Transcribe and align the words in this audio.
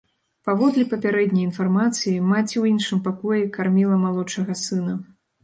Паводле 0.47 0.85
папярэдняй 0.93 1.45
інфармацыі, 1.49 2.15
маці 2.31 2.55
ў 2.61 2.73
іншым 2.73 2.99
пакоі 3.09 3.45
карміла 3.59 4.01
малодшага 4.09 4.53
сына. 4.65 4.99